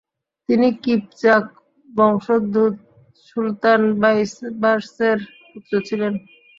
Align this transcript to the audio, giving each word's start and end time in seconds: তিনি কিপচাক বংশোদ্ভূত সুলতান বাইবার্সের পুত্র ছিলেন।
তিনি 0.49 0.67
কিপচাক 0.83 1.43
বংশোদ্ভূত 1.89 2.75
সুলতান 3.25 3.81
বাইবার্সের 4.01 5.17
পুত্র 5.49 5.73
ছিলেন। 5.87 6.13